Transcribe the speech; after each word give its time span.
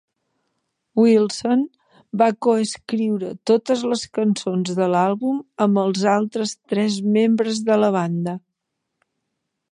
Wilson 0.99 1.59
va 2.21 2.29
coescriure 2.45 3.29
totes 3.49 3.83
les 3.91 4.05
cançons 4.19 4.71
de 4.79 4.87
l'àlbum 4.93 5.35
amb 5.65 5.81
els 5.83 6.05
altres 6.13 6.55
tres 6.73 6.97
membres 7.19 7.61
de 7.69 7.77
la 7.83 7.91
banda. 7.97 8.35